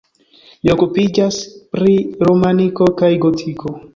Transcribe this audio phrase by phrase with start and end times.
[0.67, 1.37] Li okupiĝas
[1.77, 1.93] pri
[2.29, 3.79] romaniko kaj gotiko.